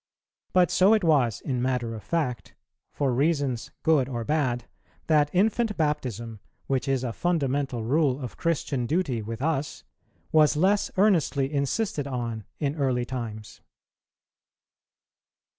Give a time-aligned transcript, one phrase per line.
[0.51, 2.55] But so it was in matter of fact,
[2.91, 4.65] for reasons good or bad,
[5.05, 9.83] that infant baptism, which is a fundamental rule of Christian duty with us,
[10.31, 13.61] was less earnestly insisted on in early times.